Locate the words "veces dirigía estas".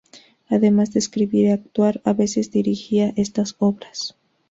2.13-3.55